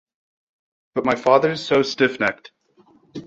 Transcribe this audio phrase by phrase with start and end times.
[0.95, 2.51] But my father’s so stiff-necked.